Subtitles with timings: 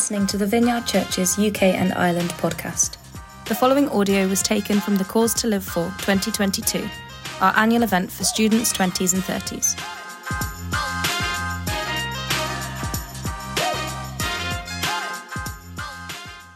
[0.00, 2.96] listening to the Vineyard Church's UK and Ireland podcast.
[3.44, 6.88] The following audio was taken from the Cause to Live For 2022,
[7.42, 9.78] our annual event for students 20s and 30s.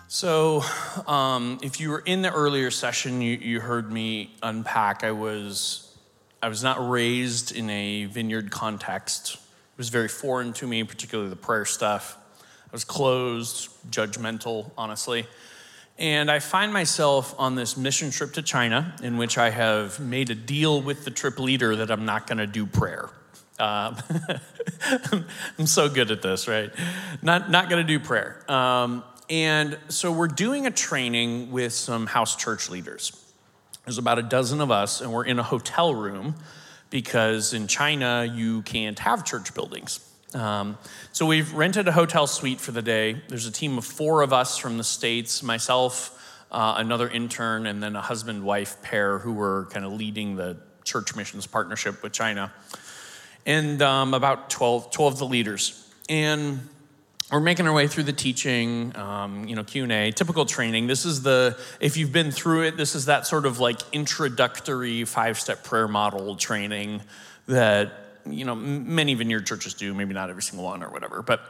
[0.09, 0.63] So,
[1.07, 5.05] um, if you were in the earlier session, you, you heard me unpack.
[5.05, 5.95] I was,
[6.43, 9.35] I was not raised in a vineyard context.
[9.35, 12.17] It was very foreign to me, particularly the prayer stuff.
[12.75, 15.29] Was closed, judgmental, honestly.
[15.97, 20.29] And I find myself on this mission trip to China in which I have made
[20.31, 23.11] a deal with the trip leader that I'm not going to do prayer.
[23.61, 23.97] Um,
[25.57, 26.73] I'm so good at this, right?
[27.23, 28.45] Not, not going to do prayer.
[28.51, 33.13] Um, and so we're doing a training with some house church leaders.
[33.85, 36.35] There's about a dozen of us, and we're in a hotel room
[36.91, 40.01] because in China, you can't have church buildings.
[40.35, 40.79] Um,
[41.13, 43.23] so we've rented a hotel suite for the day.
[43.29, 46.11] There's a team of four of us from the States, myself,
[46.51, 50.57] uh, another intern, and then a husband wife pair who were kind of leading the
[50.85, 52.53] church missions partnership with China.
[53.47, 55.89] And um, about 12, 12 of the leaders.
[56.09, 56.69] And
[57.31, 60.87] we're making our way through the teaching, um, you know, Q and A, typical training.
[60.87, 65.05] This is the if you've been through it, this is that sort of like introductory
[65.05, 67.01] five-step prayer model training
[67.47, 69.95] that you know many vineyard churches do.
[69.95, 71.41] Maybe not every single one or whatever, but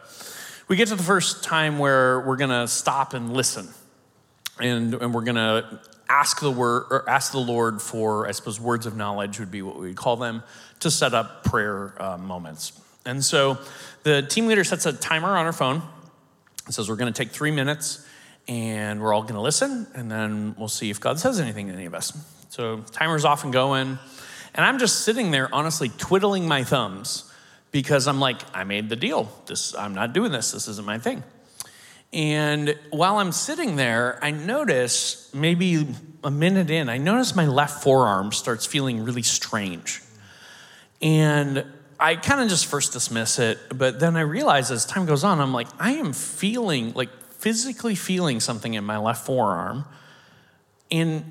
[0.69, 3.69] we get to the first time where we're gonna stop and listen,
[4.58, 8.86] and and we're gonna ask the word or ask the Lord for, I suppose, words
[8.86, 10.42] of knowledge would be what we would call them
[10.80, 12.78] to set up prayer uh, moments.
[13.06, 13.58] And so
[14.02, 15.83] the team leader sets a timer on her phone
[16.72, 18.06] says, We're going to take three minutes
[18.48, 21.72] and we're all going to listen and then we'll see if God says anything to
[21.72, 22.12] any of us.
[22.50, 23.98] So timer's off and going.
[24.55, 27.30] And I'm just sitting there, honestly, twiddling my thumbs
[27.72, 29.28] because I'm like, I made the deal.
[29.46, 30.52] This, I'm not doing this.
[30.52, 31.24] This isn't my thing.
[32.12, 35.88] And while I'm sitting there, I notice maybe
[36.22, 40.01] a minute in, I notice my left forearm starts feeling really strange.
[41.02, 41.64] And
[41.98, 45.40] I kind of just first dismiss it, but then I realize as time goes on,
[45.40, 49.84] I'm like, I am feeling, like physically feeling something in my left forearm.
[50.92, 51.24] And,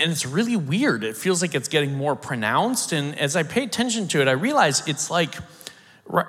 [0.00, 1.04] and it's really weird.
[1.04, 2.92] It feels like it's getting more pronounced.
[2.92, 5.34] And as I pay attention to it, I realize it's like
[6.06, 6.26] right,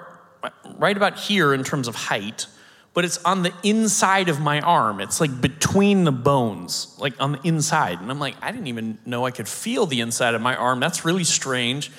[0.78, 2.48] right about here in terms of height,
[2.94, 5.00] but it's on the inside of my arm.
[5.00, 8.02] It's like between the bones, like on the inside.
[8.02, 10.80] And I'm like, I didn't even know I could feel the inside of my arm.
[10.80, 11.92] That's really strange.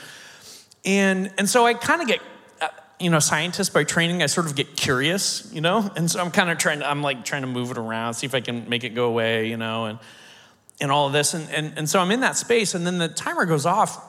[0.84, 2.20] And, and so I kind of get,
[2.60, 2.68] uh,
[3.00, 5.90] you know, scientist by training, I sort of get curious, you know?
[5.96, 8.26] And so I'm kind of trying to, I'm like trying to move it around, see
[8.26, 9.98] if I can make it go away, you know, and,
[10.80, 11.34] and all of this.
[11.34, 14.02] And, and, and so I'm in that space, and then the timer goes off,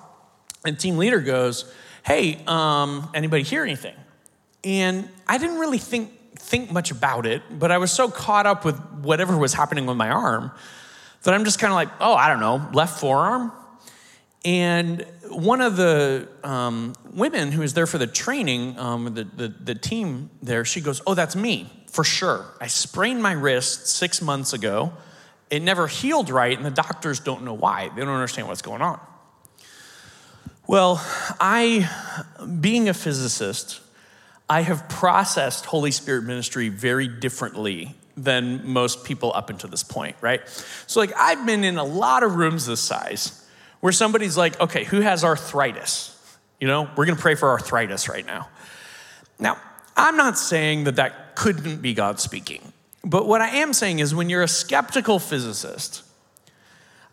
[0.65, 1.71] and team leader goes,
[2.05, 3.95] Hey, um, anybody hear anything?
[4.63, 8.65] And I didn't really think, think much about it, but I was so caught up
[8.65, 10.51] with whatever was happening with my arm
[11.23, 13.51] that I'm just kind of like, Oh, I don't know, left forearm?
[14.45, 19.47] And one of the um, women who was there for the training, um, the, the,
[19.47, 22.45] the team there, she goes, Oh, that's me, for sure.
[22.59, 24.93] I sprained my wrist six months ago.
[25.53, 27.89] It never healed right, and the doctors don't know why.
[27.89, 28.99] They don't understand what's going on.
[30.65, 30.99] Well,
[31.39, 31.87] I,
[32.59, 33.79] being a physicist,
[34.49, 40.15] I have processed Holy Spirit ministry very differently than most people up until this point,
[40.21, 40.41] right?
[40.87, 43.47] So, like, I've been in a lot of rooms this size
[43.79, 46.19] where somebody's like, okay, who has arthritis?
[46.59, 48.49] You know, we're gonna pray for arthritis right now.
[49.37, 49.59] Now,
[49.95, 54.15] I'm not saying that that couldn't be God speaking, but what I am saying is
[54.15, 56.03] when you're a skeptical physicist,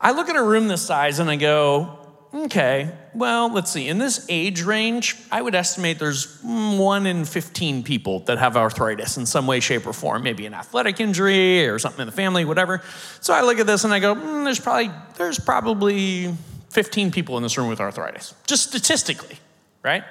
[0.01, 1.99] I look at a room this size and I go,
[2.33, 3.89] okay, well, let's see.
[3.89, 9.17] In this age range, I would estimate there's one in 15 people that have arthritis
[9.17, 12.45] in some way, shape, or form, maybe an athletic injury or something in the family,
[12.45, 12.83] whatever.
[13.21, 16.33] So I look at this and I go, mm, there's probably, there's probably
[16.71, 19.37] 15 people in this room with arthritis, just statistically,
[19.83, 20.05] right?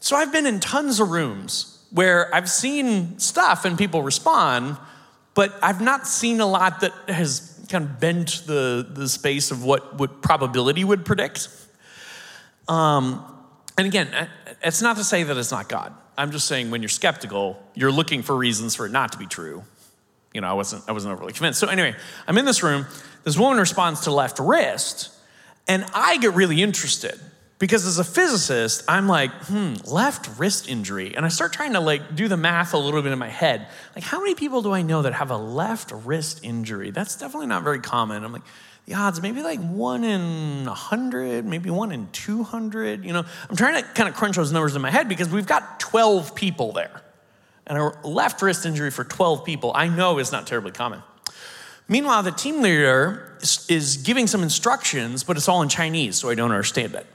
[0.00, 4.78] So I've been in tons of rooms where I've seen stuff and people respond,
[5.36, 9.62] but I've not seen a lot that has kind of bent the, the space of
[9.62, 11.48] what, what probability would predict.
[12.68, 13.22] Um,
[13.76, 14.28] and again,
[14.62, 15.92] it's not to say that it's not God.
[16.16, 19.26] I'm just saying when you're skeptical, you're looking for reasons for it not to be
[19.26, 19.62] true.
[20.32, 21.60] You know, I wasn't, I wasn't overly convinced.
[21.60, 21.94] So anyway,
[22.26, 22.86] I'm in this room.
[23.24, 25.10] This woman responds to left wrist,
[25.68, 27.20] and I get really interested
[27.58, 31.16] because as a physicist, I'm like, hmm, left wrist injury.
[31.16, 33.68] And I start trying to like do the math a little bit in my head.
[33.94, 36.90] Like, how many people do I know that have a left wrist injury?
[36.90, 38.24] That's definitely not very common.
[38.24, 38.42] I'm like,
[38.84, 43.04] the odds, maybe like one in a hundred, maybe one in 200.
[43.04, 45.46] You know, I'm trying to kind of crunch those numbers in my head because we've
[45.46, 47.02] got 12 people there.
[47.66, 51.02] And a left wrist injury for 12 people, I know is not terribly common.
[51.88, 56.28] Meanwhile, the team leader is, is giving some instructions, but it's all in Chinese, so
[56.28, 57.06] I don't understand it.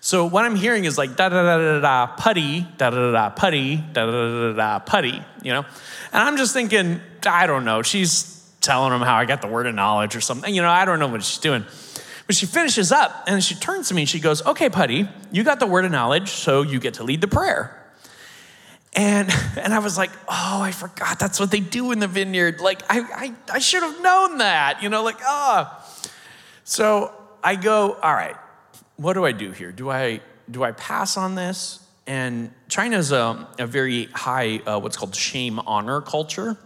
[0.00, 3.30] So what I'm hearing is like da da da da da putty, da da da
[3.30, 5.64] putty, da da da da da putty, you know?
[6.12, 9.66] And I'm just thinking, I don't know, she's telling him how I got the word
[9.66, 10.54] of knowledge or something.
[10.54, 11.64] You know, I don't know what she's doing.
[12.26, 15.44] But she finishes up and she turns to me and she goes, Okay, Putty, you
[15.44, 17.76] got the word of knowledge, so you get to lead the prayer.
[18.94, 22.60] And, and I was like, oh, I forgot that's what they do in the vineyard.
[22.60, 25.80] Like, I, I, I should have known that, you know, like, ah.
[25.80, 26.10] Oh.
[26.64, 27.12] So
[27.42, 28.36] I go, all right,
[29.00, 29.72] what do I do here?
[29.72, 30.20] Do I,
[30.50, 31.82] do I pass on this?
[32.06, 36.58] And China's a, a very high, uh, what's called shame honor culture.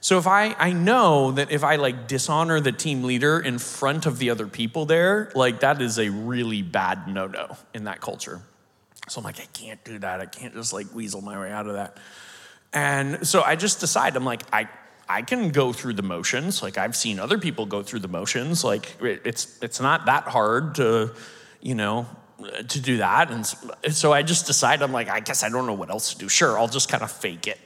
[0.00, 4.06] So if I, I know that if I like dishonor the team leader in front
[4.06, 8.40] of the other people there, like that is a really bad no-no in that culture.
[9.08, 10.20] So I'm like, I can't do that.
[10.20, 11.96] I can't just like weasel my way out of that.
[12.72, 14.68] And so I just decide, I'm like, I
[15.08, 16.62] I can go through the motions.
[16.62, 18.64] Like I've seen other people go through the motions.
[18.64, 21.12] Like it's it's not that hard to,
[21.66, 22.06] you know,
[22.68, 23.32] to do that.
[23.32, 23.44] And
[23.92, 26.28] so I just decide, I'm like, I guess I don't know what else to do.
[26.28, 27.58] Sure, I'll just kind of fake it.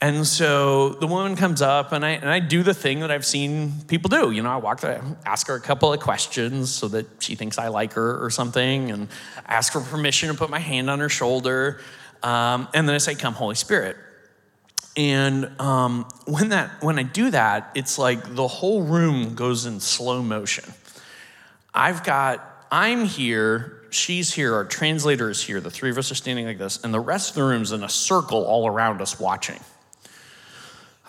[0.00, 3.24] And so the woman comes up, and I, and I do the thing that I've
[3.24, 4.32] seen people do.
[4.32, 7.56] You know, I walk there, ask her a couple of questions so that she thinks
[7.56, 9.08] I like her or something, and
[9.46, 11.80] ask for permission to put my hand on her shoulder.
[12.24, 13.96] Um, and then I say, Come, Holy Spirit.
[14.96, 19.78] And um, when, that, when I do that, it's like the whole room goes in
[19.80, 20.72] slow motion.
[21.72, 26.16] I've got, I'm here, she's here, our translator is here, the three of us are
[26.16, 29.20] standing like this, and the rest of the room's in a circle all around us
[29.20, 29.60] watching.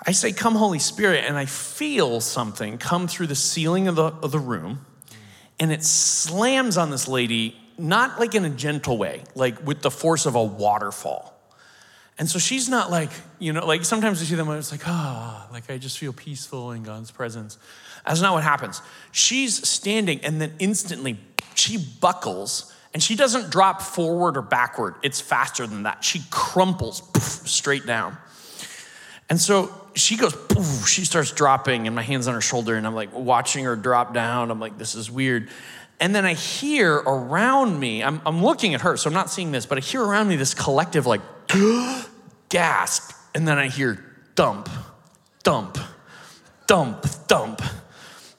[0.06, 4.04] I say, Come, Holy Spirit, and I feel something come through the ceiling of the,
[4.04, 4.86] of the room,
[5.60, 9.90] and it slams on this lady, not like in a gentle way, like with the
[9.90, 11.34] force of a waterfall.
[12.20, 13.10] And so she's not like,
[13.40, 16.14] you know, like sometimes we see them it's like, ah, oh, like I just feel
[16.14, 17.58] peaceful in God's presence.
[18.06, 18.84] That's not what happens.
[19.12, 21.18] She's standing, and then instantly
[21.57, 24.96] she buckles and she doesn't drop forward or backward.
[25.04, 26.04] It's faster than that.
[26.04, 28.18] She crumples poof, straight down.
[29.30, 32.88] And so she goes, poof, she starts dropping, and my hand's on her shoulder, and
[32.88, 34.50] I'm like watching her drop down.
[34.50, 35.50] I'm like, this is weird.
[36.00, 39.52] And then I hear around me, I'm, I'm looking at her, so I'm not seeing
[39.52, 41.22] this, but I hear around me this collective like
[42.50, 43.12] gasp.
[43.34, 44.04] And then I hear
[44.36, 44.69] dump,
[45.44, 45.78] dump,
[46.68, 47.62] dump, dump.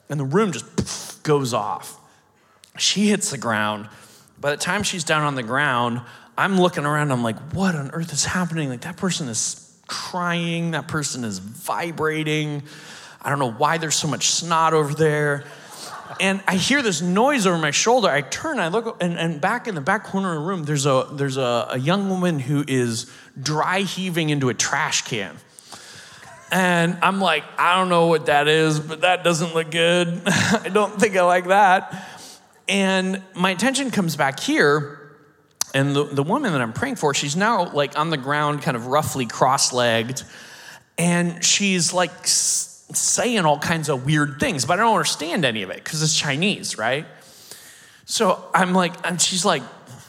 [0.08, 1.98] And the room just poof, goes off.
[2.78, 3.88] She hits the ground.
[4.38, 6.02] By the time she's down on the ground,
[6.36, 8.68] I'm looking around, I'm like, what on earth is happening?
[8.68, 12.62] Like, that person is crying, that person is vibrating.
[13.22, 15.44] I don't know why there's so much snot over there.
[16.20, 18.08] And I hear this noise over my shoulder.
[18.08, 20.86] I turn, I look, and, and back in the back corner of the room, there's
[20.86, 25.36] a there's a, a young woman who is dry heaving into a trash can.
[26.52, 30.22] And I'm like, I don't know what that is, but that doesn't look good.
[30.26, 32.15] I don't think I like that.
[32.68, 35.06] And my attention comes back here
[35.76, 38.76] and the, the woman that I'm praying for, she's now like on the ground, kind
[38.76, 40.22] of roughly cross legged.
[40.96, 45.70] And she's like saying all kinds of weird things, but I don't understand any of
[45.70, 47.04] it because it's Chinese, right?
[48.06, 49.62] So I'm like, and she's like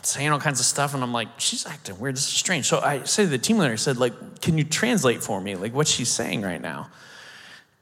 [0.04, 2.16] saying all kinds of stuff, and I'm like, she's acting weird.
[2.16, 2.66] This is strange.
[2.66, 5.56] So I say to the team leader, I said, like, can you translate for me,
[5.56, 6.90] like what she's saying right now?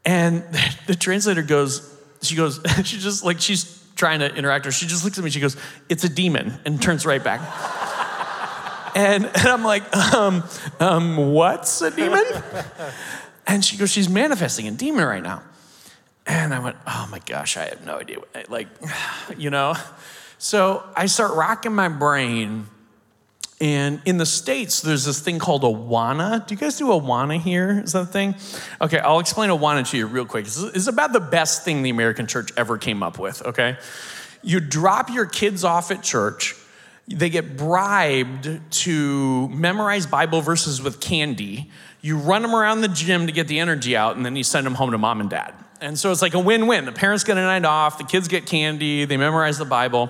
[0.05, 0.43] And
[0.87, 4.79] the translator goes, she goes, she just like she's trying to interact with her.
[4.79, 5.57] She just looks at me, she goes,
[5.89, 7.41] It's a demon, and turns right back.
[8.95, 10.43] and, and I'm like, um,
[10.79, 12.23] um, What's a demon?
[13.47, 15.43] And she goes, She's manifesting a demon right now.
[16.25, 18.17] And I went, Oh my gosh, I have no idea.
[18.49, 18.67] Like,
[19.37, 19.75] you know?
[20.37, 22.67] So I start racking my brain.
[23.61, 26.45] And in the States, there's this thing called Awana.
[26.45, 27.81] Do you guys do Awana here?
[27.85, 28.35] Is that a thing?
[28.81, 30.45] Okay, I'll explain Awana to you real quick.
[30.45, 33.77] It's about the best thing the American church ever came up with, okay?
[34.43, 36.55] You drop your kids off at church,
[37.07, 41.71] they get bribed to memorize Bible verses with candy.
[42.01, 44.65] You run them around the gym to get the energy out, and then you send
[44.65, 45.53] them home to mom and dad.
[45.79, 46.85] And so it's like a win win.
[46.85, 50.07] The parents get a night off, the kids get candy, they memorize the Bible.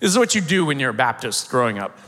[0.00, 1.98] This is what you do when you're a Baptist growing up.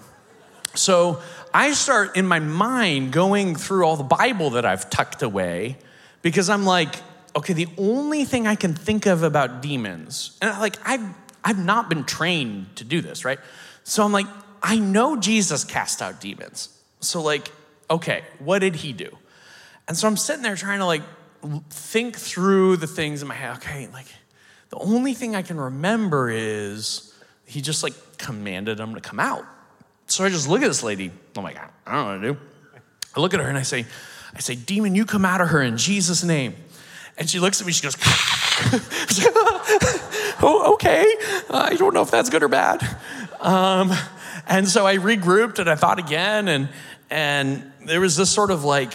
[0.74, 1.20] So
[1.52, 5.78] I start in my mind going through all the Bible that I've tucked away
[6.22, 6.94] because I'm like,
[7.34, 11.04] okay, the only thing I can think of about demons, and like I've,
[11.44, 13.38] I've not been trained to do this, right?
[13.84, 14.26] So I'm like,
[14.62, 16.68] I know Jesus cast out demons.
[17.00, 17.50] So, like,
[17.90, 19.16] okay, what did he do?
[19.88, 21.02] And so I'm sitting there trying to like
[21.70, 23.56] think through the things in my head.
[23.56, 24.06] Okay, like,
[24.68, 27.14] the only thing I can remember is
[27.46, 29.44] he just like commanded them to come out.
[30.10, 31.12] So I just look at this lady.
[31.36, 32.38] I'm like, I don't know what to do.
[33.14, 33.86] I look at her and I say,
[34.34, 36.56] I say, demon, you come out of her in Jesus' name.
[37.16, 37.96] And she looks at me, she goes,
[40.42, 41.04] oh, okay.
[41.50, 42.82] I don't know if that's good or bad.
[43.40, 43.92] Um,
[44.48, 46.68] and so I regrouped and I thought again, and,
[47.08, 48.94] and there was this sort of like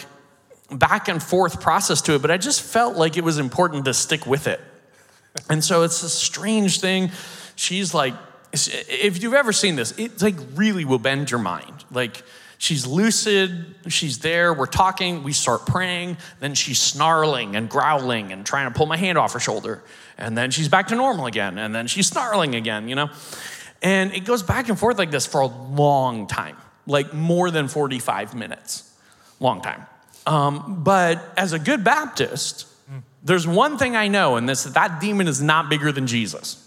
[0.69, 3.93] back and forth process to it, but I just felt like it was important to
[3.93, 4.59] stick with it.
[5.49, 7.11] And so it's a strange thing.
[7.55, 8.15] She's like,
[8.55, 11.85] if you've ever seen this, it like really will bend your mind.
[11.91, 12.23] Like
[12.57, 18.45] she's lucid, she's there, we're talking, we start praying, then she's snarling and growling and
[18.45, 19.83] trying to pull my hand off her shoulder.
[20.17, 23.09] And then she's back to normal again, and then she's snarling again, you know?
[23.81, 26.55] And it goes back and forth like this for a long time,
[26.87, 28.91] like more than 45 minutes.
[29.39, 29.85] Long time.
[30.25, 32.67] Um, but as a good Baptist,
[33.23, 36.64] there's one thing I know, and this that demon is not bigger than Jesus.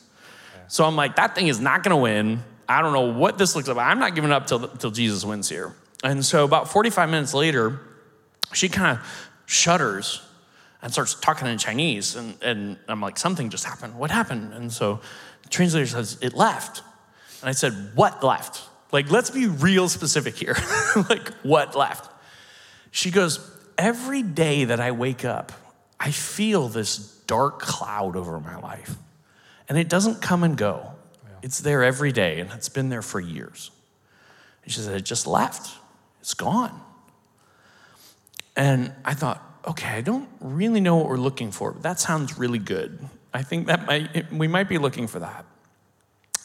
[0.69, 2.43] So I'm like, that thing is not going to win.
[2.69, 3.77] I don't know what this looks like.
[3.79, 5.75] I'm not giving up till, till Jesus wins here.
[6.05, 7.81] And so about 45 minutes later,
[8.53, 9.07] she kind of
[9.47, 10.23] shudders
[10.83, 12.15] and starts talking in Chinese.
[12.15, 13.99] And, and I'm like, something just happened.
[13.99, 14.53] What happened?
[14.53, 15.01] And so
[15.43, 16.83] the translator says, it left.
[17.41, 18.69] And I said, what left?
[18.93, 20.57] Like, let's be real specific here.
[21.09, 22.11] like, what left?
[22.91, 23.39] She goes,
[23.77, 25.53] every day that I wake up,
[26.01, 28.97] I feel this dark cloud over my life.
[29.69, 30.93] And it doesn't come and go.
[31.25, 31.31] Yeah.
[31.43, 33.71] It's there every day, and it's been there for years.
[34.65, 35.77] And she said, It just left.
[36.21, 36.81] It's gone.
[38.57, 42.39] And I thought, okay, I don't really know what we're looking for, but that sounds
[42.39, 42.99] really good.
[43.33, 45.45] I think that might, we might be looking for that.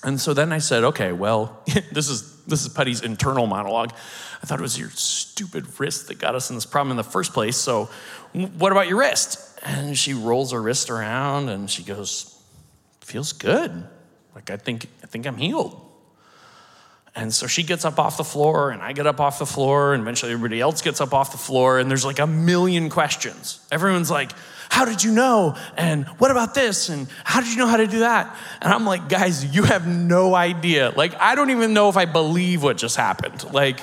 [0.04, 3.94] And so then I said, okay, well, this is this is Putty's internal monologue.
[4.42, 7.04] I thought it was your stupid wrist that got us in this problem in the
[7.04, 7.56] first place.
[7.56, 7.90] So,
[8.34, 9.40] what about your wrist?
[9.64, 12.33] And she rolls her wrist around and she goes,
[13.06, 13.88] feels good.
[14.36, 15.80] Like I think I think I'm healed.
[17.16, 19.94] And so she gets up off the floor, and I get up off the floor,
[19.94, 23.60] and eventually everybody else gets up off the floor, and there's like a million questions.
[23.72, 24.32] Everyone's like,
[24.70, 25.56] How did you know?
[25.78, 26.90] And what about this?
[26.90, 28.36] And how did you know how to do that?
[28.62, 30.92] And I'm like, Guys, you have no idea.
[30.96, 33.54] Like, I don't even know if I believe what just happened.
[33.54, 33.80] Like,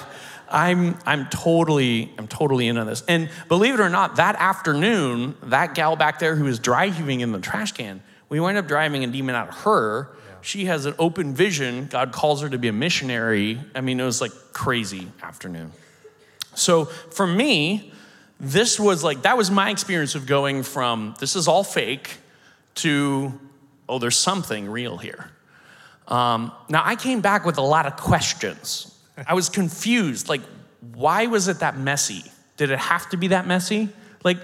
[0.48, 3.04] I'm, I'm totally, I'm totally into this.
[3.06, 7.20] And believe it or not, that afternoon, that gal back there who was dry heaving
[7.20, 10.08] in the trash can, we wind up driving a demon out of her.
[10.12, 10.34] Yeah.
[10.40, 11.86] She has an open vision.
[11.90, 13.60] God calls her to be a missionary.
[13.74, 15.72] I mean, it was like crazy afternoon.
[16.54, 17.92] So for me,
[18.38, 22.16] this was like, that was my experience of going from this is all fake
[22.76, 23.38] to,
[23.88, 25.30] oh, there's something real here.
[26.08, 28.96] Um, now, I came back with a lot of questions.
[29.26, 30.28] I was confused.
[30.28, 30.40] Like,
[30.94, 32.24] why was it that messy?
[32.56, 33.90] Did it have to be that messy?
[34.24, 34.38] Like,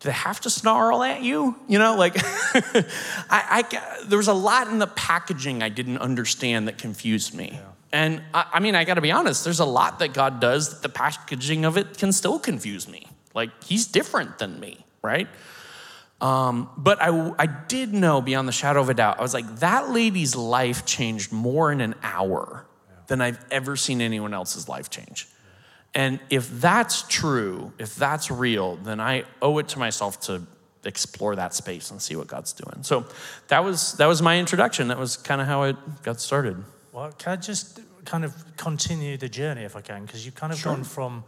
[0.00, 1.56] do they have to snarl at you?
[1.66, 2.14] You know, like,
[3.28, 7.50] I, I, there was a lot in the packaging I didn't understand that confused me.
[7.54, 7.60] Yeah.
[7.92, 10.82] And I, I, mean, I gotta be honest, there's a lot that God does that
[10.82, 13.08] the packaging of it can still confuse me.
[13.34, 15.28] Like, He's different than me, right?
[16.20, 19.56] Um, but I, I did know beyond the shadow of a doubt, I was like,
[19.56, 22.96] that lady's life changed more in an hour yeah.
[23.06, 25.28] than I've ever seen anyone else's life change.
[25.94, 30.42] And if that's true, if that's real, then I owe it to myself to
[30.84, 32.82] explore that space and see what God's doing.
[32.82, 33.06] So
[33.48, 34.88] that was that was my introduction.
[34.88, 36.56] That was kind of how it got started.
[36.92, 40.04] Well, can I just kind of continue the journey if I can?
[40.04, 40.74] Because you've kind of sure.
[40.74, 41.24] gone from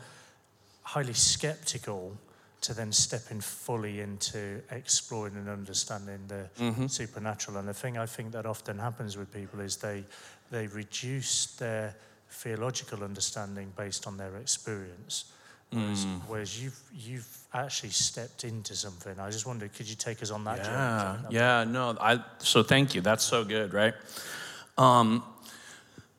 [0.82, 2.16] highly skeptical
[2.62, 6.86] to then stepping fully into exploring and understanding the mm-hmm.
[6.86, 7.56] supernatural.
[7.56, 10.04] And the thing I think that often happens with people is they
[10.50, 11.94] they reduce their
[12.30, 15.32] theological understanding based on their experience.
[15.72, 16.20] Whereas, mm.
[16.26, 19.20] whereas, you've you've actually stepped into something.
[19.20, 20.64] I just wondered, could you take us on that yeah,
[21.22, 21.34] journey?
[21.34, 23.00] Yeah, no, I so thank you.
[23.00, 23.94] That's so good, right?
[24.76, 25.22] Um,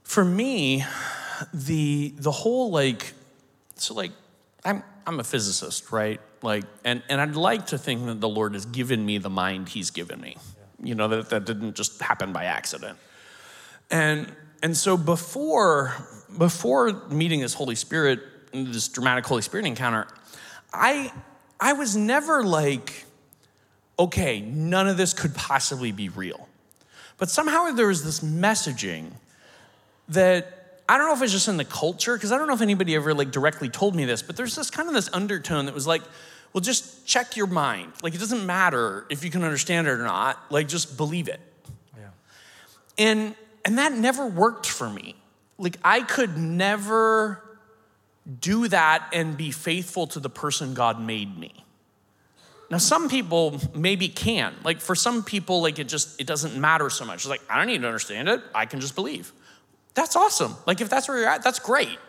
[0.03, 0.85] for me,
[1.53, 3.13] the the whole like
[3.75, 4.11] so like
[4.63, 6.21] I'm I'm a physicist, right?
[6.41, 9.69] Like and and I'd like to think that the Lord has given me the mind
[9.69, 10.37] He's given me.
[10.37, 10.87] Yeah.
[10.87, 12.97] You know that that didn't just happen by accident.
[13.89, 15.93] And and so before
[16.37, 18.19] before meeting this Holy Spirit,
[18.53, 20.07] this dramatic Holy Spirit encounter,
[20.73, 21.11] I
[21.59, 23.05] I was never like,
[23.99, 26.47] okay, none of this could possibly be real.
[27.17, 29.11] But somehow there was this messaging
[30.09, 32.61] that I don't know if it's just in the culture, because I don't know if
[32.61, 35.75] anybody ever like directly told me this, but there's this kind of this undertone that
[35.75, 36.01] was like,
[36.51, 37.93] well, just check your mind.
[38.03, 40.37] Like it doesn't matter if you can understand it or not.
[40.51, 41.39] Like just believe it.
[41.97, 42.09] Yeah.
[42.97, 45.15] And and that never worked for me.
[45.57, 47.43] Like, I could never
[48.39, 51.53] do that and be faithful to the person God made me.
[52.69, 54.55] Now, some people maybe can.
[54.63, 57.17] Like, for some people, like, it just, it doesn't matter so much.
[57.17, 58.41] It's like, I don't need to understand it.
[58.55, 59.33] I can just believe.
[59.93, 60.55] That's awesome.
[60.65, 61.99] Like, if that's where you're at, that's great.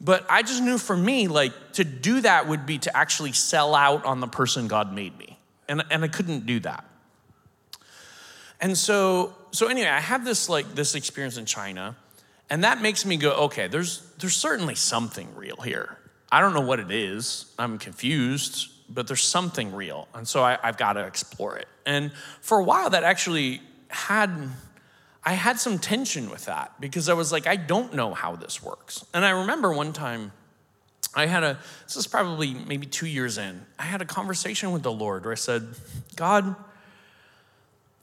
[0.00, 3.76] But I just knew for me, like, to do that would be to actually sell
[3.76, 5.38] out on the person God made me.
[5.68, 6.84] And, and I couldn't do that.
[8.60, 11.96] And so, so anyway, I had this like this experience in China,
[12.50, 15.98] and that makes me go, okay, there's there's certainly something real here.
[16.30, 17.46] I don't know what it is.
[17.58, 20.08] I'm confused, but there's something real.
[20.14, 21.68] And so I, I've got to explore it.
[21.84, 24.30] And for a while that actually had
[25.24, 28.62] I had some tension with that because I was like, I don't know how this
[28.62, 29.04] works.
[29.14, 30.32] And I remember one time
[31.14, 34.82] I had a, this is probably maybe two years in, I had a conversation with
[34.82, 35.68] the Lord where I said,
[36.16, 36.56] God,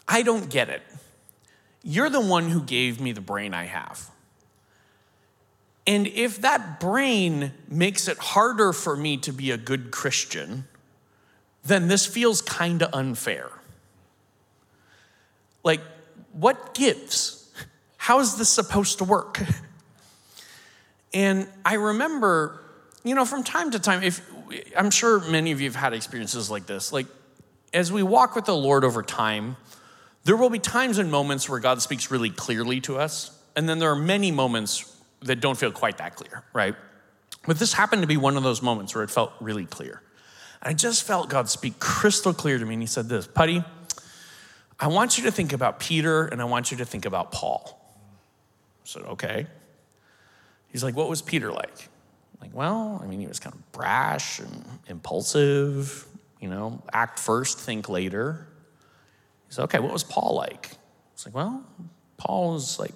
[0.08, 0.82] I don't get it.
[1.84, 4.10] You're the one who gave me the brain I have.
[5.88, 10.68] And if that brain makes it harder for me to be a good Christian,
[11.64, 13.50] then this feels kind of unfair.
[15.64, 15.82] Like,
[16.34, 17.52] what gives?
[17.98, 19.42] How is this supposed to work?
[21.14, 22.62] And I remember,
[23.04, 24.22] you know, from time to time, if
[24.78, 27.08] I'm sure many of you have had experiences like this, like
[27.74, 29.58] as we walk with the Lord over time,
[30.24, 33.80] there will be times and moments where God speaks really clearly to us, and then
[33.80, 36.76] there are many moments that don't feel quite that clear, right?
[37.46, 40.02] But this happened to be one of those moments where it felt really clear.
[40.62, 43.64] I just felt God speak crystal clear to me, and He said this Putty,
[44.80, 47.78] I want you to think about Peter and I want you to think about Paul.
[48.84, 49.48] I said, okay.
[50.70, 51.90] He's like, what was Peter like?
[52.34, 56.06] I'm like, well, I mean, he was kind of brash and impulsive,
[56.40, 58.48] you know, act first, think later.
[59.50, 60.72] He said, okay, what was Paul like?
[61.14, 61.66] It's like, well,
[62.18, 62.94] Paul was like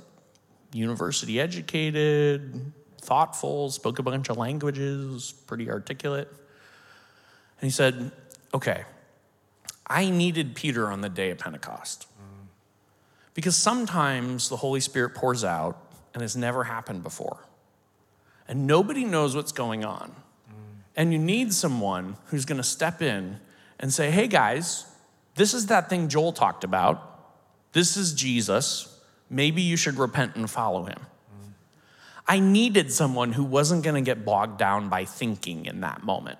[0.71, 6.27] university educated, thoughtful, spoke a bunch of languages, pretty articulate.
[6.29, 8.11] And he said,
[8.53, 8.83] okay,
[9.87, 12.07] I needed Peter on the day of Pentecost.
[13.33, 15.77] Because sometimes the Holy Spirit pours out
[16.13, 17.47] and it's never happened before.
[18.47, 20.15] And nobody knows what's going on.
[20.95, 23.39] And you need someone who's going to step in
[23.79, 24.85] and say, hey guys,
[25.35, 27.09] this is that thing Joel talked about.
[27.73, 29.01] This is Jesus.
[29.29, 30.99] Maybe you should repent and follow him.
[32.27, 36.39] I needed someone who wasn't going to get bogged down by thinking in that moment.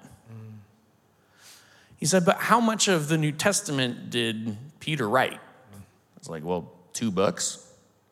[1.98, 5.40] He said, But how much of the New Testament did Peter write?
[5.40, 7.66] I was like, Well, two books.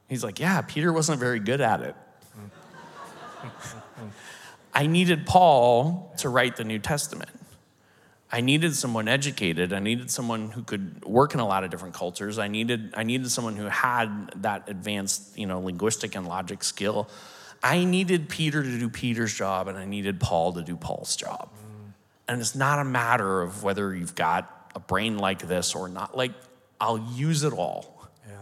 [0.08, 1.96] He's like, Yeah, Peter wasn't very good at it.
[4.74, 7.30] I needed Paul to write the New Testament.
[8.32, 9.74] I needed someone educated.
[9.74, 12.40] I needed someone who could work in a lot of different cultures.
[12.40, 17.10] I needed, I needed someone who had that advanced, you know, linguistic and logic skill.
[17.62, 21.50] I needed Peter to do Peter's job, and I needed Paul to do Paul's job.
[22.28, 26.16] And it's not a matter of whether you've got a brain like this or not.
[26.16, 26.32] Like,
[26.80, 28.08] I'll use it all.
[28.26, 28.36] Yeah.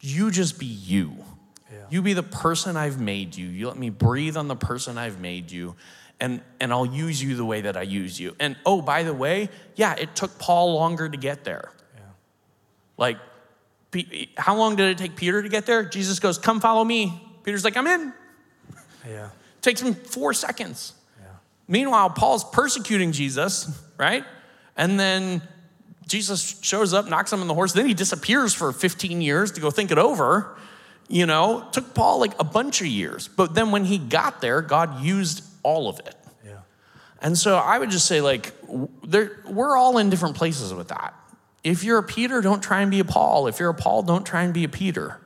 [0.00, 1.16] You just be you.
[1.72, 1.78] Yeah.
[1.88, 3.46] You be the person I've made you.
[3.46, 5.74] You let me breathe on the person I've made you.
[6.20, 8.36] And, and I'll use you the way that I use you.
[8.38, 11.72] And oh, by the way, yeah, it took Paul longer to get there.
[11.96, 12.02] Yeah.
[12.98, 13.16] Like,
[14.36, 15.84] how long did it take Peter to get there?
[15.84, 17.26] Jesus goes, Come follow me.
[17.42, 18.12] Peter's like, I'm in.
[19.08, 19.30] Yeah.
[19.62, 20.92] Takes him four seconds.
[21.18, 21.26] Yeah.
[21.66, 24.24] Meanwhile, Paul's persecuting Jesus, right?
[24.76, 25.42] And then
[26.06, 29.60] Jesus shows up, knocks him on the horse, then he disappears for 15 years to
[29.60, 30.56] go think it over.
[31.08, 33.26] You know, took Paul like a bunch of years.
[33.28, 36.14] But then when he got there, God used all of it.
[36.44, 36.60] Yeah.
[37.20, 41.14] And so I would just say, like, we're all in different places with that.
[41.62, 43.46] If you're a Peter, don't try and be a Paul.
[43.46, 45.20] If you're a Paul, don't try and be a Peter.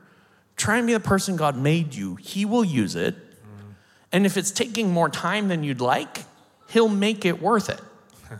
[0.57, 2.17] Try and be the person God made you.
[2.17, 3.15] He will use it.
[3.15, 3.75] Mm.
[4.13, 6.25] And if it's taking more time than you'd like,
[6.71, 7.81] he'll make it worth it.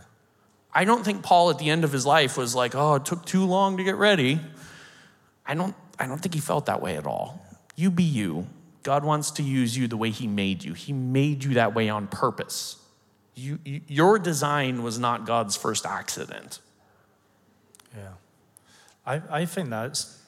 [0.73, 3.25] I don't think Paul at the end of his life was like, oh, it took
[3.25, 4.39] too long to get ready.
[5.45, 7.41] I don't, I don't think he felt that way at all.
[7.75, 8.47] You be you.
[8.85, 10.73] God wants to use you the way he made you.
[10.73, 12.77] He made you that way on purpose.
[13.33, 16.59] You, you, your design was not God's first accident.
[17.97, 18.09] Yeah.
[19.03, 20.21] I, I think that's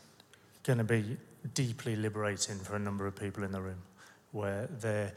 [0.63, 1.17] going to be
[1.53, 3.83] deeply liberating for a number of people in the room
[4.31, 5.13] where they're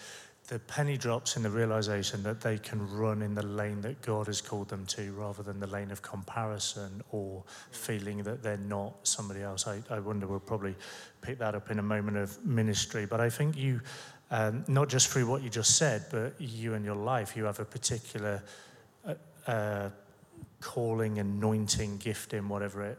[0.50, 4.26] the penny drops in the realization that they can run in the lane that God
[4.26, 8.94] has called them to rather than the lane of comparison or feeling that they're not
[9.04, 9.68] somebody else.
[9.68, 10.74] I, I wonder we'll probably
[11.20, 13.06] pick that up in a moment of ministry.
[13.06, 13.80] But I think you,
[14.30, 17.60] um, not just through what you just said, but you and your life, you have
[17.60, 18.42] a particular
[19.06, 19.14] uh,
[19.46, 19.90] uh,
[20.60, 22.98] calling, anointing, gifting, whatever it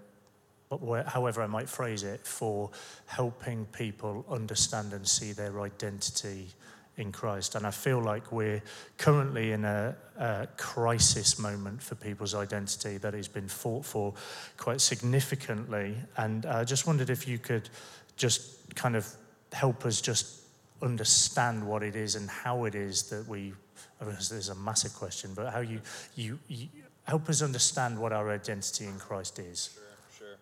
[0.72, 2.72] but however I might phrase it, for
[3.06, 6.48] helping people understand and see their identity
[6.96, 7.56] in Christ.
[7.56, 8.62] And I feel like we're
[8.98, 14.14] currently in a, a, crisis moment for people's identity that has been fought for
[14.58, 15.96] quite significantly.
[16.18, 17.70] And I just wondered if you could
[18.18, 19.08] just kind of
[19.52, 20.42] help us just
[20.82, 23.54] understand what it is and how it is that we.
[24.00, 25.80] I mean, there's a massive question, but how you,
[26.16, 26.68] you, you
[27.04, 29.70] help us understand what our identity in Christ is.
[29.74, 29.84] Sure,
[30.18, 30.38] sure.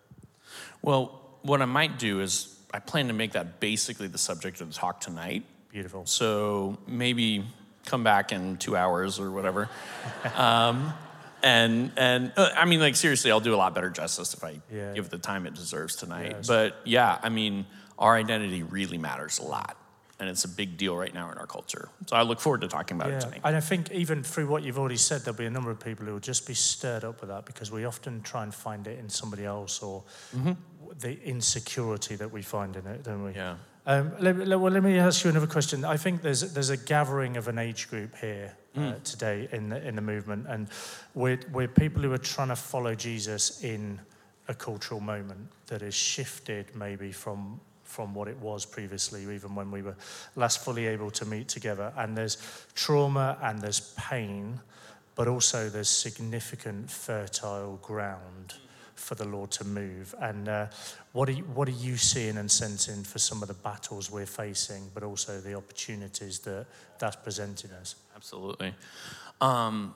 [0.80, 4.68] Well, what I might do is I plan to make that basically the subject of
[4.68, 5.44] the talk tonight.
[5.70, 6.06] Beautiful.
[6.06, 7.44] So maybe
[7.84, 9.68] come back in two hours or whatever.
[10.36, 10.92] um,
[11.42, 14.60] and and uh, I mean, like seriously, I'll do a lot better justice if I
[14.72, 14.92] Yeah.
[14.94, 16.32] give it the time it deserves tonight.
[16.36, 16.46] Yes.
[16.46, 17.66] But yeah, I mean,
[17.98, 19.76] our identity really matters a lot,
[20.18, 21.88] and it's a big deal right now in our culture.
[22.06, 23.40] So I look forward to talking about it tonight.
[23.44, 26.06] and I think even through what you've already said, there'll be a number of people
[26.06, 28.98] who will just be stirred up with that because we often try and find it
[28.98, 30.02] in somebody else or
[30.98, 33.32] the insecurity that we find in it, don't we?
[33.32, 33.56] Yeah.
[33.90, 35.84] Um, let, let- well, let me ask you another question.
[35.84, 39.84] I think there's there's a gathering of an age group here uh, today in the
[39.84, 40.68] in the movement, and
[41.14, 43.98] we're we're people who are trying to follow Jesus in
[44.46, 49.72] a cultural moment that has shifted maybe from from what it was previously, even when
[49.72, 49.96] we were
[50.36, 51.92] last fully able to meet together.
[51.96, 52.36] And there's
[52.76, 54.60] trauma and there's pain,
[55.16, 58.54] but also there's significant fertile ground
[59.00, 60.14] for the Lord to move.
[60.20, 60.66] And uh,
[61.12, 64.26] what, are you, what are you seeing and sensing for some of the battles we're
[64.26, 66.66] facing, but also the opportunities that
[66.98, 67.96] that's presenting us?
[68.14, 68.74] Absolutely.
[69.40, 69.94] Um,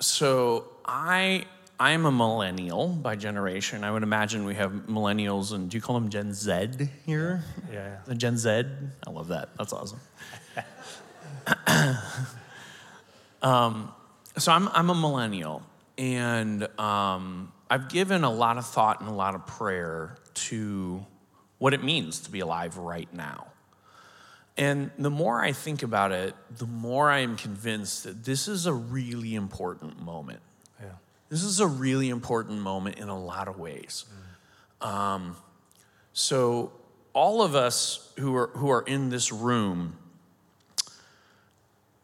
[0.00, 1.44] so I
[1.78, 3.82] I'm a millennial by generation.
[3.82, 6.68] I would imagine we have millennials, and do you call them Gen Z
[7.04, 7.42] here?
[7.72, 7.96] Yeah.
[8.06, 8.64] The Gen Z.
[9.06, 9.48] I love that.
[9.58, 10.00] That's awesome.
[13.42, 13.92] um,
[14.38, 15.62] so I'm I'm a millennial,
[15.98, 21.04] and um, I've given a lot of thought and a lot of prayer to
[21.58, 23.48] what it means to be alive right now.
[24.56, 28.66] And the more I think about it, the more I am convinced that this is
[28.66, 30.38] a really important moment.
[30.80, 30.90] Yeah.
[31.30, 34.04] This is a really important moment in a lot of ways.
[34.80, 35.36] Um,
[36.12, 36.70] so,
[37.12, 39.96] all of us who are, who are in this room,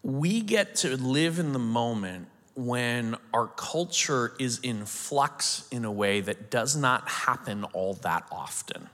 [0.02, 5.92] we get to live in the moment when our culture is in flux in a
[5.92, 8.88] way that does not happen all that often.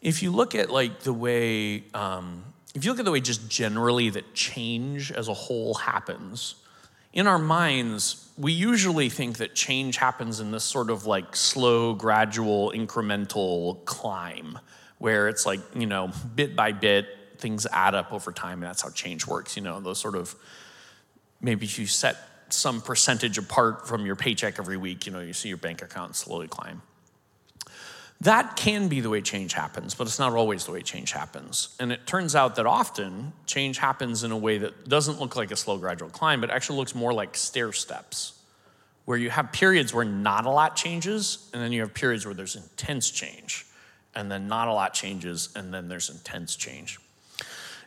[0.00, 3.48] If you look at like the way um, if you look at the way just
[3.48, 6.56] generally that change as a whole happens
[7.12, 11.94] in our minds we usually think that change happens in this sort of like slow
[11.94, 14.58] gradual incremental climb
[14.98, 17.06] where it's like you know bit by bit
[17.38, 20.34] things add up over time and that's how change works you know those sort of
[21.44, 22.16] maybe you set
[22.48, 26.16] some percentage apart from your paycheck every week you know you see your bank account
[26.16, 26.82] slowly climb
[28.20, 31.76] that can be the way change happens, but it's not always the way change happens.
[31.78, 35.50] And it turns out that often change happens in a way that doesn't look like
[35.50, 38.32] a slow, gradual climb, but actually looks more like stair steps,
[39.04, 42.34] where you have periods where not a lot changes, and then you have periods where
[42.34, 43.66] there's intense change,
[44.14, 46.98] and then not a lot changes, and then there's intense change.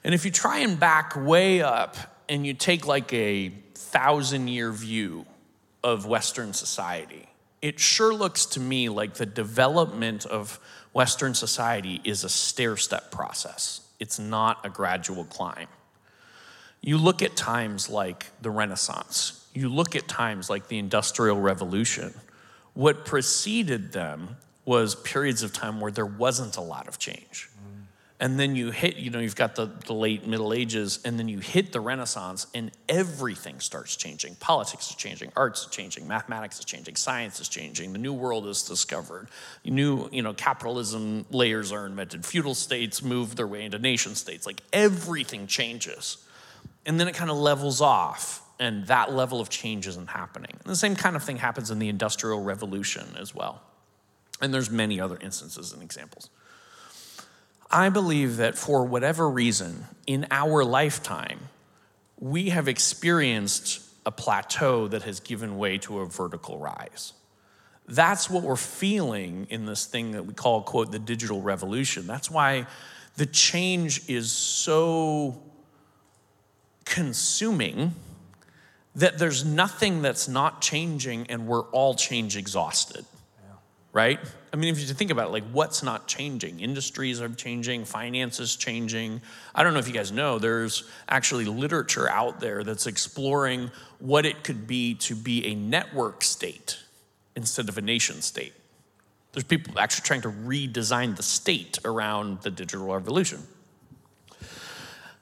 [0.03, 1.97] And if you try and back way up
[2.29, 5.25] and you take like a thousand year view
[5.83, 7.29] of Western society,
[7.61, 10.59] it sure looks to me like the development of
[10.93, 13.81] Western society is a stair step process.
[13.99, 15.67] It's not a gradual climb.
[16.81, 22.13] You look at times like the Renaissance, you look at times like the Industrial Revolution.
[22.73, 27.49] What preceded them was periods of time where there wasn't a lot of change.
[28.19, 31.27] And then you hit, you know, you've got the, the late Middle Ages, and then
[31.27, 34.35] you hit the Renaissance, and everything starts changing.
[34.35, 38.47] Politics is changing, arts is changing, mathematics is changing, science is changing, the new world
[38.47, 39.27] is discovered.
[39.63, 44.47] New, you know, capitalism layers are invented, feudal states move their way into nation states.
[44.47, 46.17] Like everything changes.
[46.87, 50.53] And then it kind of levels off, and that level of change isn't happening.
[50.63, 53.61] And the same kind of thing happens in the Industrial Revolution as well.
[54.41, 56.31] And there's many other instances and examples.
[57.69, 61.39] I believe that for whatever reason, in our lifetime,
[62.19, 67.13] we have experienced a plateau that has given way to a vertical rise.
[67.87, 72.07] That's what we're feeling in this thing that we call, quote, the digital revolution.
[72.07, 72.67] That's why
[73.17, 75.41] the change is so
[76.85, 77.93] consuming
[78.95, 83.05] that there's nothing that's not changing and we're all change exhausted
[83.97, 84.19] right?
[84.53, 86.59] I mean, if you think about it, like what's not changing?
[86.59, 89.21] Industries are changing, finances changing.
[89.55, 94.23] I don't know if you guys know, there's actually literature out there that's exploring what
[94.23, 96.77] it could be to be a network state
[97.35, 98.53] instead of a nation state.
[99.31, 103.41] There's people actually trying to redesign the state around the digital revolution.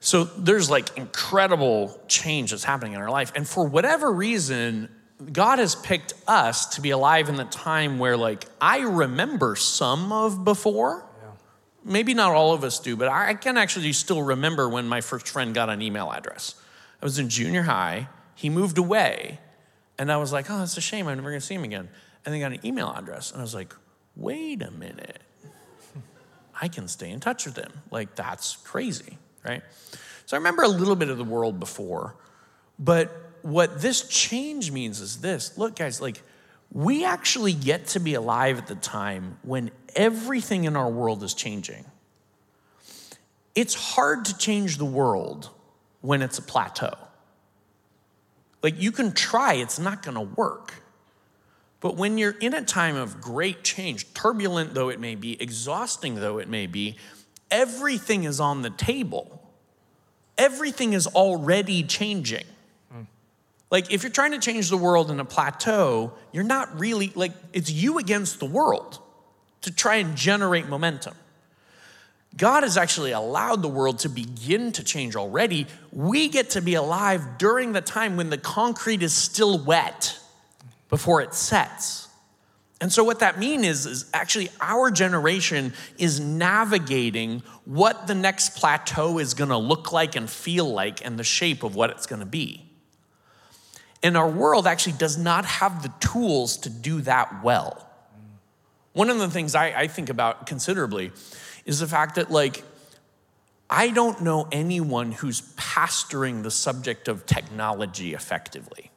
[0.01, 3.31] So there's like incredible change that's happening in our life.
[3.37, 4.89] And for whatever reason,
[5.31, 10.11] God has picked us to be alive in the time where, like, I remember some
[10.11, 11.05] of before,
[11.85, 15.29] maybe not all of us do, but I can actually still remember when my first
[15.29, 16.55] friend got an email address.
[17.01, 19.39] I was in junior high, he moved away,
[19.97, 21.87] and I was like, oh, that's a shame, I'm never gonna see him again.
[22.25, 23.73] And they got an email address, and I was like,
[24.17, 25.21] wait a minute.
[26.61, 27.71] I can stay in touch with him.
[27.89, 29.61] Like, that's crazy, right?
[30.25, 32.15] So I remember a little bit of the world before,
[32.79, 36.23] but what this change means is this look, guys, like,
[36.71, 41.35] we actually get to be alive at the time when everything in our world is
[41.35, 41.85] changing.
[43.53, 45.51] It's hard to change the world
[46.01, 46.95] when it's a plateau.
[48.63, 50.73] Like, you can try, it's not gonna work.
[51.81, 56.15] But when you're in a time of great change, turbulent though it may be, exhausting
[56.15, 56.95] though it may be,
[57.51, 59.47] everything is on the table.
[60.35, 62.45] Everything is already changing.
[63.71, 67.33] Like, if you're trying to change the world in a plateau, you're not really, like,
[67.51, 68.99] it's you against the world
[69.61, 71.15] to try and generate momentum.
[72.37, 75.67] God has actually allowed the world to begin to change already.
[75.91, 80.19] We get to be alive during the time when the concrete is still wet
[80.89, 82.09] before it sets.
[82.81, 88.57] And so, what that means is, is actually our generation is navigating what the next
[88.57, 92.25] plateau is gonna look like and feel like and the shape of what it's gonna
[92.25, 92.64] be.
[94.05, 97.89] And our world actually does not have the tools to do that well.
[98.93, 101.11] One of the things I, I think about considerably
[101.65, 102.63] is the fact that, like,
[103.67, 108.91] I don't know anyone who's pastoring the subject of technology effectively.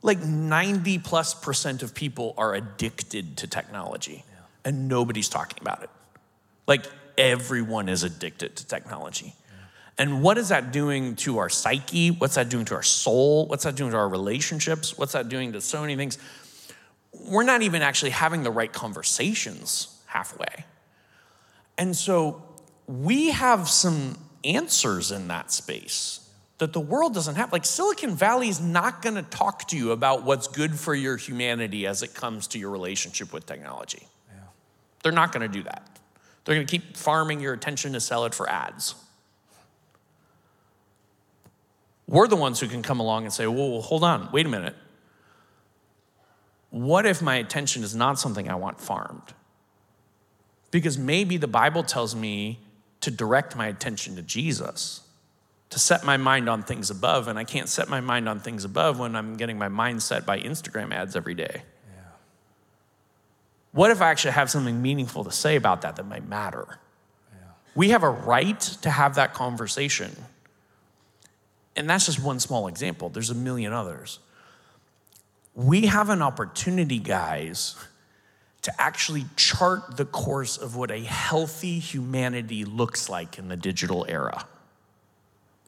[0.00, 4.24] Like 90 plus percent of people are addicted to technology,
[4.64, 5.90] and nobody's talking about it.
[6.66, 6.86] Like
[7.18, 9.34] everyone is addicted to technology.
[10.00, 12.10] And what is that doing to our psyche?
[12.10, 13.46] What's that doing to our soul?
[13.48, 14.96] What's that doing to our relationships?
[14.96, 16.16] What's that doing to so many things?
[17.12, 20.64] We're not even actually having the right conversations halfway.
[21.76, 22.42] And so
[22.86, 27.52] we have some answers in that space that the world doesn't have.
[27.52, 31.18] Like Silicon Valley is not going to talk to you about what's good for your
[31.18, 34.08] humanity as it comes to your relationship with technology.
[34.30, 34.38] Yeah.
[35.02, 35.98] They're not going to do that.
[36.46, 38.94] They're going to keep farming your attention to sell it for ads.
[42.10, 44.74] We're the ones who can come along and say, well, hold on, wait a minute.
[46.70, 49.32] What if my attention is not something I want farmed?
[50.72, 52.58] Because maybe the Bible tells me
[53.00, 55.02] to direct my attention to Jesus,
[55.70, 58.64] to set my mind on things above, and I can't set my mind on things
[58.64, 61.62] above when I'm getting my mind set by Instagram ads every day.
[61.62, 62.02] Yeah.
[63.70, 66.80] What if I actually have something meaningful to say about that that might matter?
[67.32, 67.38] Yeah.
[67.76, 70.10] We have a right to have that conversation.
[71.80, 74.18] And that's just one small example, there's a million others.
[75.54, 77.74] We have an opportunity, guys,
[78.62, 84.04] to actually chart the course of what a healthy humanity looks like in the digital
[84.10, 84.44] era.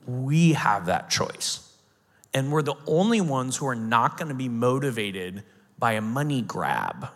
[0.06, 1.72] We have that choice.
[2.34, 5.44] And we're the only ones who are not going to be motivated
[5.78, 7.08] by a money grab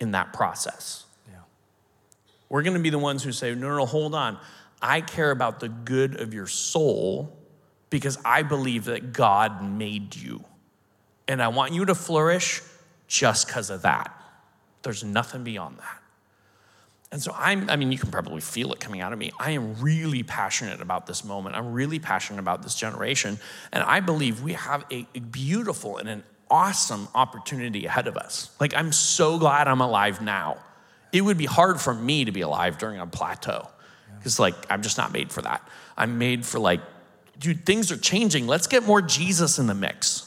[0.00, 1.04] in that process.
[1.28, 1.40] Yeah.
[2.48, 4.38] We're going to be the ones who say, no, no, no, hold on.
[4.80, 7.35] I care about the good of your soul
[7.90, 10.44] because I believe that God made you.
[11.28, 12.62] And I want you to flourish
[13.08, 14.12] just because of that.
[14.82, 16.02] There's nothing beyond that.
[17.12, 19.30] And so I'm, I mean, you can probably feel it coming out of me.
[19.38, 21.54] I am really passionate about this moment.
[21.54, 23.38] I'm really passionate about this generation.
[23.72, 28.50] And I believe we have a, beautiful and an awesome opportunity ahead of us.
[28.60, 30.58] Like, I'm so glad I'm alive now.
[31.12, 33.68] It would be hard for me to be alive during a plateau
[34.18, 35.66] because, like, I'm just not made for that.
[35.96, 36.80] I'm made for, like,
[37.38, 38.46] dude, things are changing.
[38.46, 40.22] Let's get more Jesus in the mix.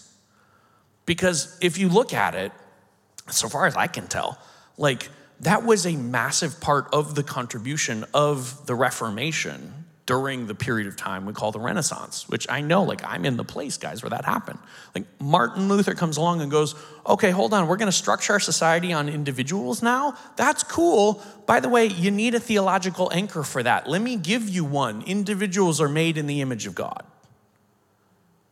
[1.05, 2.51] Because if you look at it,
[3.29, 4.39] so far as I can tell,
[4.77, 9.78] like that was a massive part of the contribution of the Reformation
[10.09, 13.37] during the period of time we call the Renaissance, which I know, like, I'm in
[13.37, 14.57] the place, guys, where that happened.
[14.95, 16.73] Like, Martin Luther comes along and goes,
[17.05, 20.17] okay, hold on, we're gonna structure our society on individuals now?
[20.35, 21.21] That's cool.
[21.45, 23.87] By the way, you need a theological anchor for that.
[23.87, 25.03] Let me give you one.
[25.03, 27.05] Individuals are made in the image of God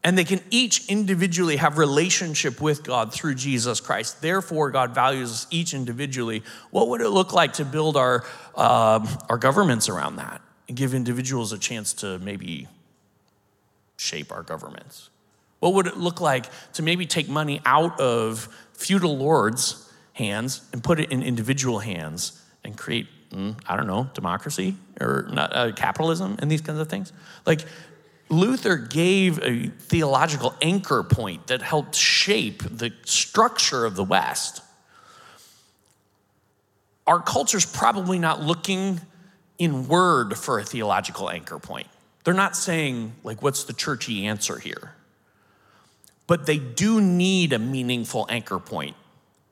[0.04, 5.32] and they can each individually have relationship with god through jesus christ therefore god values
[5.32, 8.24] us each individually what would it look like to build our,
[8.56, 12.67] uh, our governments around that and give individuals a chance to maybe
[13.97, 15.10] shape our governments
[15.60, 20.84] what would it look like to maybe take money out of feudal lords hands and
[20.84, 25.71] put it in individual hands and create mm, i don't know democracy or not, uh,
[25.71, 27.12] capitalism and these kinds of things
[27.45, 27.62] like
[28.30, 34.62] Luther gave a theological anchor point that helped shape the structure of the West.
[37.06, 38.99] Our culture's probably not looking
[39.58, 41.88] in word for a theological anchor point.
[42.24, 44.93] They're not saying, like, what's the churchy answer here?
[46.28, 48.96] But they do need a meaningful anchor point.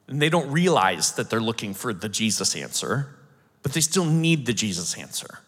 [0.08, 3.16] And they don't realize that they're looking for the Jesus answer,
[3.64, 5.40] but they still need the Jesus answer.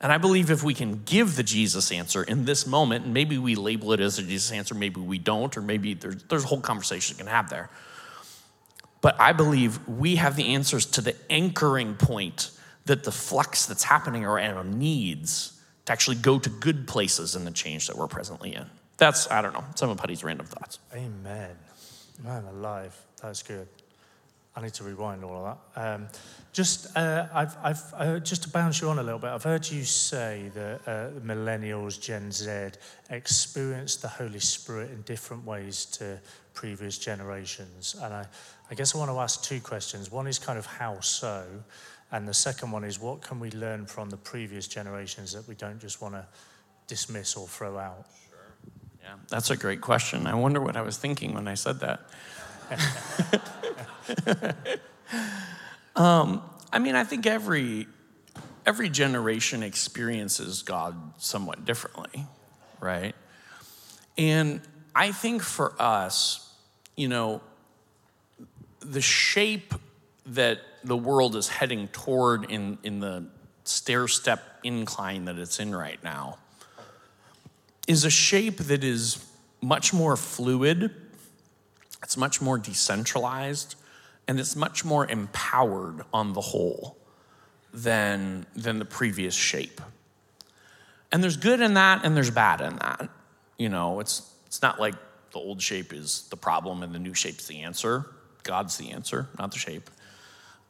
[0.00, 3.36] And I believe if we can give the Jesus answer in this moment, and maybe
[3.36, 6.46] we label it as a Jesus answer, maybe we don't, or maybe there's, there's a
[6.46, 7.68] whole conversation we can have there.
[9.02, 12.50] But I believe we have the answers to the anchoring point
[12.86, 17.50] that the flux that's happening around needs to actually go to good places in the
[17.50, 18.66] change that we're presently in.
[18.96, 20.78] That's, I don't know, some of Putty's random thoughts.
[20.94, 21.56] Amen.
[22.22, 22.96] Man alive.
[23.22, 23.66] That's good.
[24.54, 25.94] I need to rewind all of that.
[25.94, 26.08] Um,
[26.52, 29.70] just, uh, I've, I've, uh, just to bounce you on a little bit, I've heard
[29.70, 32.70] you say that uh, millennials, Gen Z,
[33.08, 36.18] experience the Holy Spirit in different ways to
[36.52, 37.94] previous generations.
[38.02, 38.26] And I,
[38.68, 40.10] I guess I want to ask two questions.
[40.10, 41.46] One is kind of how so,
[42.10, 45.54] and the second one is what can we learn from the previous generations that we
[45.54, 46.26] don't just want to
[46.88, 48.06] dismiss or throw out?
[48.28, 48.38] Sure.
[49.02, 50.26] Yeah, that's a great question.
[50.26, 52.00] I wonder what I was thinking when I said that.
[55.96, 57.86] um, I mean, I think every
[58.66, 62.26] every generation experiences God somewhat differently,
[62.78, 63.14] right?
[64.18, 64.60] And
[64.94, 66.54] I think for us,
[66.96, 67.40] you know,
[68.80, 69.74] the shape
[70.26, 73.26] that the world is heading toward in, in the
[73.64, 76.38] stair step incline that it's in right now
[77.86, 79.24] is a shape that is
[79.62, 80.94] much more fluid
[82.02, 83.74] it's much more decentralized
[84.30, 86.96] and it's much more empowered on the whole
[87.74, 89.80] than, than the previous shape.
[91.10, 93.08] And there's good in that and there's bad in that.
[93.58, 94.94] You know, it's, it's not like
[95.32, 98.06] the old shape is the problem and the new shape's the answer.
[98.44, 99.90] God's the answer, not the shape.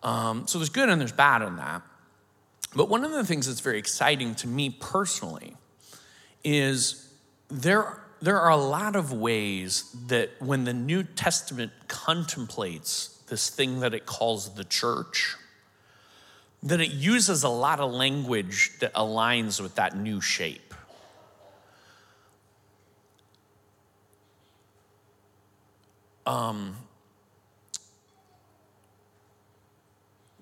[0.03, 1.83] Um, so there's good and there's bad in that.
[2.75, 5.55] But one of the things that's very exciting to me personally
[6.43, 7.13] is
[7.51, 13.81] there there are a lot of ways that when the New Testament contemplates this thing
[13.81, 15.37] that it calls the church,
[16.63, 20.75] that it uses a lot of language that aligns with that new shape.
[26.27, 26.77] Um,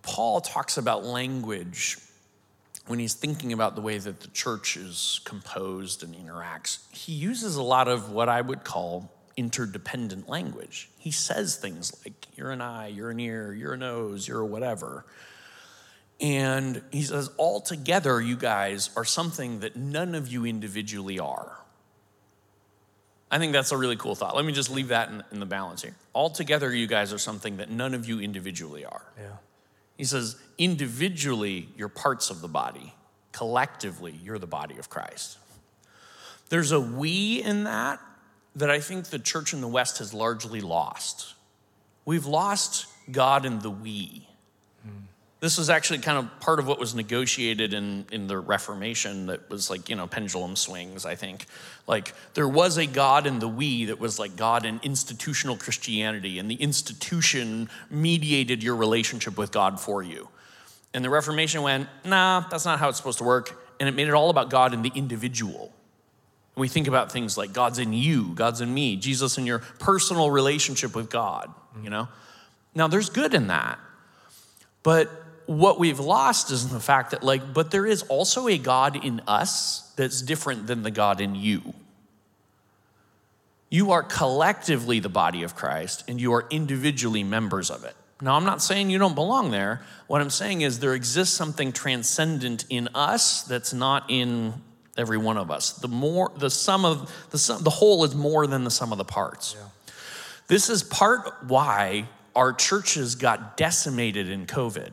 [0.02, 1.98] Paul talks about language
[2.88, 7.56] when he's thinking about the way that the church is composed and interacts, he uses
[7.56, 10.90] a lot of what I would call interdependent language.
[10.98, 14.46] He says things like, you're an eye, you're an ear, you're a nose, you're a
[14.46, 15.06] whatever.
[16.20, 21.56] And he says, all together, you guys are something that none of you individually are.
[23.30, 24.34] I think that's a really cool thought.
[24.34, 25.94] Let me just leave that in, in the balance here.
[26.14, 29.04] All together, you guys are something that none of you individually are.
[29.16, 29.36] Yeah.
[29.96, 32.92] He says, individually, you're parts of the body.
[33.30, 35.38] Collectively, you're the body of Christ.
[36.48, 38.00] There's a we in that
[38.58, 41.34] that I think the church in the West has largely lost.
[42.04, 44.28] We've lost God in the we.
[45.40, 49.48] This was actually kind of part of what was negotiated in, in the Reformation that
[49.48, 51.46] was like, you know, pendulum swings, I think.
[51.86, 56.40] Like, there was a God in the we that was like God in institutional Christianity,
[56.40, 60.28] and the institution mediated your relationship with God for you.
[60.92, 63.64] And the Reformation went, nah, that's not how it's supposed to work.
[63.78, 65.72] And it made it all about God and the individual.
[66.58, 69.60] And we think about things like God's in you, God's in me, Jesus in your
[69.78, 72.08] personal relationship with God, you know?
[72.74, 73.78] Now, there's good in that.
[74.82, 75.08] But
[75.46, 79.22] what we've lost is the fact that, like, but there is also a God in
[79.28, 81.74] us that's different than the God in you.
[83.70, 87.94] You are collectively the body of Christ, and you are individually members of it.
[88.20, 89.82] Now, I'm not saying you don't belong there.
[90.08, 94.54] What I'm saying is there exists something transcendent in us that's not in
[94.98, 95.72] every one of us.
[95.72, 98.98] The more, the sum of the sum, the whole is more than the sum of
[98.98, 99.56] the parts.
[99.58, 99.66] Yeah.
[100.48, 104.90] This is part why our churches got decimated in COVID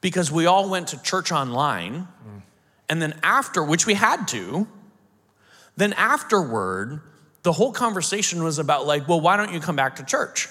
[0.00, 2.08] because we all went to church online.
[2.88, 4.66] And then after, which we had to,
[5.76, 7.00] then afterward,
[7.42, 10.48] the whole conversation was about, like, well, why don't you come back to church?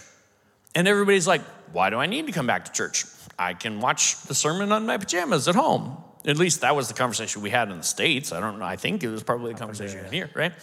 [0.73, 1.41] And everybody's like,
[1.71, 3.05] why do I need to come back to church?
[3.37, 5.97] I can watch the sermon on my pajamas at home.
[6.29, 8.31] At least that was the conversation we had in the States.
[8.31, 8.65] I don't know.
[8.65, 10.53] I think it was probably the conversation in here, right?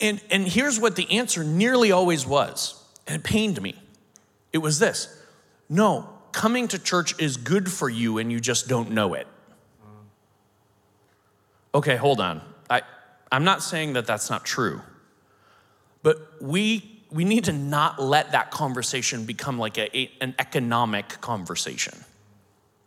[0.00, 3.74] And, and here's what the answer nearly always was, and it pained me.
[4.52, 5.22] It was this
[5.68, 9.26] no, coming to church is good for you and you just don't know it.
[11.74, 12.42] Okay, hold on.
[12.68, 12.82] I,
[13.30, 14.82] I'm not saying that that's not true,
[16.02, 21.20] but we, we need to not let that conversation become like a, a, an economic
[21.20, 21.94] conversation.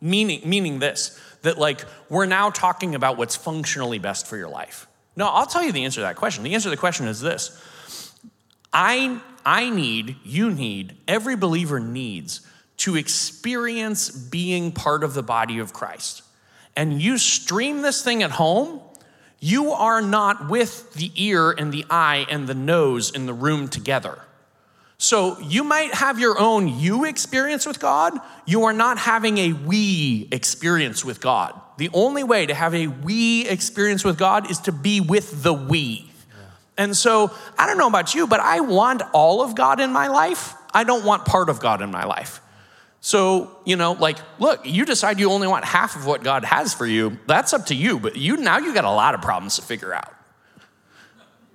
[0.01, 4.87] Meaning, meaning this, that like we're now talking about what's functionally best for your life.
[5.15, 6.43] No, I'll tell you the answer to that question.
[6.43, 7.59] The answer to the question is this
[8.73, 12.41] I, I need, you need, every believer needs
[12.77, 16.23] to experience being part of the body of Christ.
[16.75, 18.81] And you stream this thing at home,
[19.39, 23.69] you are not with the ear and the eye and the nose in the room
[23.69, 24.19] together.
[24.97, 28.17] So you might have your own you experience with God.
[28.45, 31.59] You are not having a we experience with God.
[31.77, 35.53] The only way to have a we experience with God is to be with the
[35.53, 36.09] we.
[36.77, 40.07] And so I don't know about you, but I want all of God in my
[40.07, 40.53] life.
[40.73, 42.41] I don't want part of God in my life.
[43.01, 46.73] So, you know, like, look, you decide you only want half of what God has
[46.73, 47.19] for you.
[47.27, 49.93] That's up to you, but you now you got a lot of problems to figure
[49.93, 50.11] out.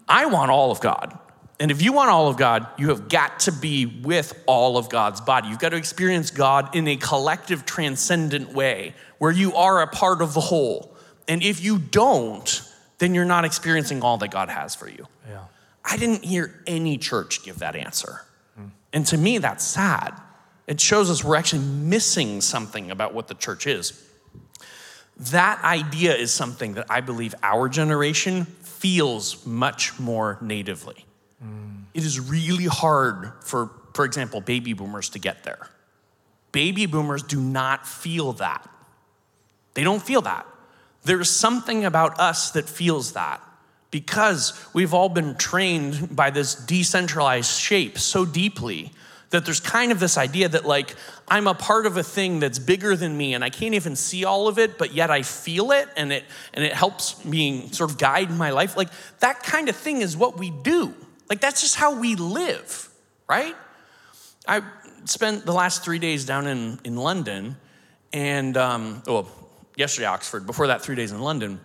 [0.08, 1.18] I want all of God.
[1.60, 4.88] And if you want all of God, you have got to be with all of
[4.88, 5.48] God's body.
[5.48, 10.22] You've got to experience God in a collective, transcendent way where you are a part
[10.22, 10.96] of the whole.
[11.28, 12.62] And if you don't,
[12.96, 15.06] then you're not experiencing all that God has for you.
[15.28, 15.44] Yeah.
[15.84, 18.22] I didn't hear any church give that answer.
[18.56, 18.68] Hmm.
[18.94, 20.18] And to me, that's sad.
[20.66, 24.02] It shows us we're actually missing something about what the church is.
[25.18, 31.04] That idea is something that I believe our generation feels much more natively.
[31.44, 31.84] Mm.
[31.94, 35.68] It is really hard for, for example, baby boomers to get there.
[36.52, 38.68] Baby boomers do not feel that.
[39.74, 40.46] They don't feel that.
[41.04, 43.40] There's something about us that feels that
[43.90, 48.92] because we've all been trained by this decentralized shape so deeply
[49.30, 50.94] that there's kind of this idea that like
[51.28, 54.24] I'm a part of a thing that's bigger than me and I can't even see
[54.24, 57.90] all of it but yet I feel it and it and it helps me sort
[57.90, 58.88] of guide my life like
[59.20, 60.94] that kind of thing is what we do
[61.30, 62.90] like that's just how we live
[63.30, 63.54] right?
[64.48, 64.62] I
[65.04, 67.56] spent the last 3 days down in in London
[68.12, 69.28] and um well
[69.76, 71.60] yesterday Oxford before that 3 days in London.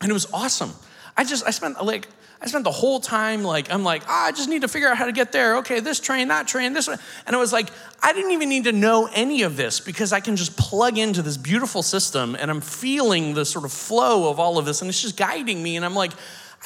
[0.00, 0.72] And it was awesome.
[1.16, 2.06] I just I spent like
[2.40, 4.98] I spent the whole time like I'm like ah, I just need to figure out
[4.98, 5.56] how to get there.
[5.56, 7.70] Okay, this train, that train, this one, and it was like
[8.02, 11.22] I didn't even need to know any of this because I can just plug into
[11.22, 14.90] this beautiful system and I'm feeling the sort of flow of all of this and
[14.90, 15.76] it's just guiding me.
[15.76, 16.12] And I'm like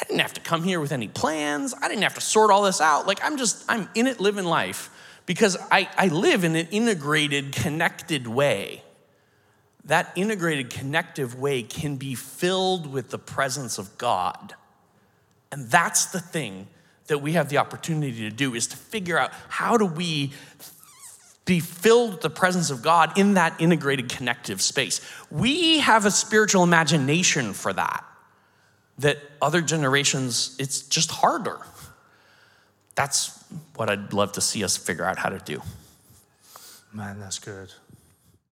[0.00, 1.74] I didn't have to come here with any plans.
[1.80, 3.06] I didn't have to sort all this out.
[3.06, 4.90] Like I'm just I'm in it living life
[5.26, 8.82] because I I live in an integrated, connected way
[9.84, 14.54] that integrated, connective way can be filled with the presence of God.
[15.50, 16.68] And that's the thing
[17.08, 20.32] that we have the opportunity to do is to figure out how do we
[21.44, 25.00] be filled with the presence of God in that integrated connective space.
[25.30, 28.04] We have a spiritual imagination for that
[28.98, 31.58] that other generations it's just harder.
[32.94, 33.42] That's
[33.74, 35.62] what I'd love to see us figure out how to do.
[36.92, 37.72] Man, that's good.